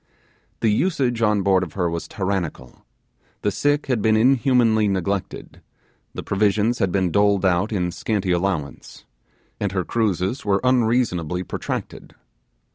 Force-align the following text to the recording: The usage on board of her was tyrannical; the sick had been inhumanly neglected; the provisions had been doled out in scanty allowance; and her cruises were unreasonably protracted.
The 0.61 0.69
usage 0.73 1.21
on 1.21 1.43
board 1.43 1.61
of 1.61 1.73
her 1.73 1.87
was 1.87 2.07
tyrannical; 2.07 2.87
the 3.43 3.51
sick 3.51 3.85
had 3.85 4.01
been 4.01 4.17
inhumanly 4.17 4.87
neglected; 4.87 5.61
the 6.15 6.23
provisions 6.23 6.79
had 6.79 6.91
been 6.91 7.11
doled 7.11 7.45
out 7.45 7.71
in 7.71 7.91
scanty 7.91 8.31
allowance; 8.31 9.05
and 9.59 9.73
her 9.73 9.83
cruises 9.83 10.43
were 10.43 10.59
unreasonably 10.63 11.43
protracted. 11.43 12.15